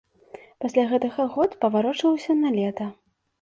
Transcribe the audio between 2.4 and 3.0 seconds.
на лета.